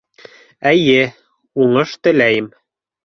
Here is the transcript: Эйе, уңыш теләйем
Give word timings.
Эйе, 0.69 1.03
уңыш 1.67 1.95
теләйем 2.09 2.49